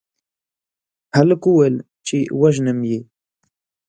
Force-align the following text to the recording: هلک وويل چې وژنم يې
هلک 1.15 1.41
وويل 1.49 1.75
چې 2.07 2.17
وژنم 2.41 2.79
يې 2.91 2.99